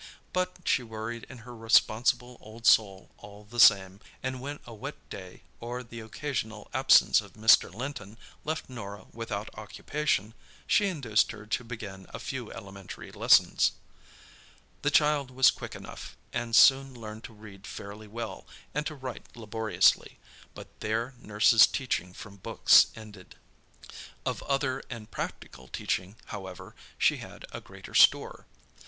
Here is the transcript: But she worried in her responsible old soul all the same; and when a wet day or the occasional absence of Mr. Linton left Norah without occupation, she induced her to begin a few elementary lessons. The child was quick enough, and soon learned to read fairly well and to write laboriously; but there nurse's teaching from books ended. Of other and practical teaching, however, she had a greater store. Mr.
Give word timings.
But 0.33 0.57
she 0.65 0.81
worried 0.81 1.27
in 1.29 1.37
her 1.45 1.55
responsible 1.55 2.39
old 2.41 2.65
soul 2.65 3.11
all 3.19 3.43
the 3.45 3.59
same; 3.59 3.99
and 4.23 4.41
when 4.41 4.59
a 4.65 4.73
wet 4.73 4.95
day 5.11 5.43
or 5.59 5.83
the 5.83 5.99
occasional 5.99 6.71
absence 6.73 7.21
of 7.21 7.33
Mr. 7.33 7.71
Linton 7.71 8.17
left 8.43 8.67
Norah 8.67 9.05
without 9.13 9.53
occupation, 9.59 10.33
she 10.65 10.87
induced 10.87 11.29
her 11.33 11.45
to 11.45 11.63
begin 11.63 12.07
a 12.15 12.17
few 12.17 12.51
elementary 12.51 13.11
lessons. 13.11 13.73
The 14.81 14.89
child 14.89 15.29
was 15.29 15.51
quick 15.51 15.75
enough, 15.75 16.17
and 16.33 16.55
soon 16.55 16.95
learned 16.95 17.23
to 17.25 17.33
read 17.35 17.67
fairly 17.67 18.07
well 18.07 18.47
and 18.73 18.87
to 18.87 18.95
write 18.95 19.27
laboriously; 19.37 20.17
but 20.55 20.79
there 20.79 21.13
nurse's 21.21 21.67
teaching 21.67 22.11
from 22.15 22.37
books 22.37 22.87
ended. 22.95 23.35
Of 24.25 24.41
other 24.49 24.81
and 24.89 25.11
practical 25.11 25.67
teaching, 25.67 26.15
however, 26.25 26.73
she 26.97 27.17
had 27.17 27.45
a 27.51 27.61
greater 27.61 27.93
store. 27.93 28.47
Mr. 28.51 28.77